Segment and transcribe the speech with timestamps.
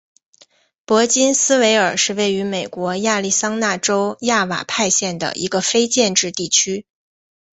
[0.87, 6.87] 珀金斯维尔是位于美国亚利桑那州亚瓦派县的一个非建制地区。